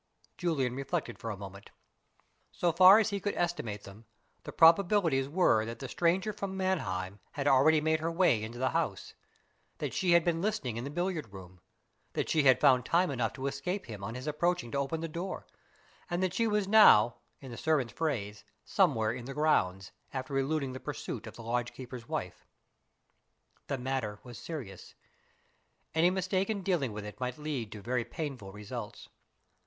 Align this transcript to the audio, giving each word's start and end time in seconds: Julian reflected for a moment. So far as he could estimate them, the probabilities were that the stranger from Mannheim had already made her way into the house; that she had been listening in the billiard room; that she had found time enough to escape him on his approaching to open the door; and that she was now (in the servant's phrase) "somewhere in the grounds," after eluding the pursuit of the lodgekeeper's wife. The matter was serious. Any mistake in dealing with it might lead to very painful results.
Julian 0.35 0.73
reflected 0.73 1.19
for 1.19 1.29
a 1.29 1.37
moment. 1.37 1.69
So 2.51 2.71
far 2.71 2.97
as 2.97 3.11
he 3.11 3.19
could 3.19 3.35
estimate 3.35 3.83
them, 3.83 4.05
the 4.45 4.51
probabilities 4.51 5.29
were 5.29 5.63
that 5.65 5.77
the 5.77 5.87
stranger 5.87 6.33
from 6.33 6.57
Mannheim 6.57 7.19
had 7.33 7.47
already 7.47 7.81
made 7.81 7.99
her 7.99 8.11
way 8.11 8.41
into 8.41 8.57
the 8.57 8.71
house; 8.71 9.13
that 9.77 9.93
she 9.93 10.13
had 10.13 10.25
been 10.25 10.41
listening 10.41 10.75
in 10.77 10.85
the 10.85 10.89
billiard 10.89 11.31
room; 11.31 11.61
that 12.13 12.29
she 12.29 12.41
had 12.41 12.59
found 12.59 12.83
time 12.83 13.11
enough 13.11 13.33
to 13.33 13.45
escape 13.45 13.85
him 13.85 14.03
on 14.03 14.15
his 14.15 14.25
approaching 14.25 14.71
to 14.71 14.79
open 14.79 15.01
the 15.01 15.07
door; 15.07 15.45
and 16.09 16.23
that 16.23 16.33
she 16.33 16.47
was 16.47 16.67
now 16.67 17.17
(in 17.39 17.51
the 17.51 17.55
servant's 17.57 17.93
phrase) 17.93 18.43
"somewhere 18.65 19.11
in 19.11 19.25
the 19.25 19.35
grounds," 19.35 19.91
after 20.11 20.35
eluding 20.35 20.73
the 20.73 20.79
pursuit 20.79 21.27
of 21.27 21.35
the 21.35 21.43
lodgekeeper's 21.43 22.09
wife. 22.09 22.43
The 23.67 23.77
matter 23.77 24.19
was 24.23 24.39
serious. 24.39 24.95
Any 25.93 26.09
mistake 26.09 26.49
in 26.49 26.63
dealing 26.63 26.91
with 26.91 27.05
it 27.05 27.19
might 27.19 27.37
lead 27.37 27.71
to 27.73 27.83
very 27.83 28.03
painful 28.03 28.51
results. 28.51 29.07